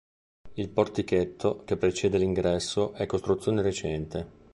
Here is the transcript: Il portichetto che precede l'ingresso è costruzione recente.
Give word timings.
Il 0.55 0.69
portichetto 0.69 1.61
che 1.63 1.77
precede 1.77 2.17
l'ingresso 2.17 2.93
è 2.93 3.05
costruzione 3.05 3.61
recente. 3.61 4.29